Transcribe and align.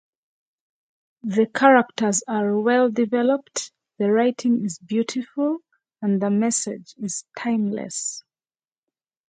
The 1.21 1.45
characters 1.45 2.23
are 2.27 2.59
well-developed, 2.59 3.71
the 3.99 4.11
writing 4.11 4.65
is 4.65 4.79
beautiful, 4.79 5.59
and 6.01 6.19
the 6.19 6.31
message 6.31 6.95
is 6.97 7.23
timeless. 7.37 8.23